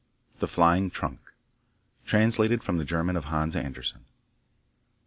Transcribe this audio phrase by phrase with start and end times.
[0.39, 1.19] The Flying Trunk
[2.07, 4.05] Translated from the German of Hans Andersen.